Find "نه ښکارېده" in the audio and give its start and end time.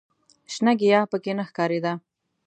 1.37-1.93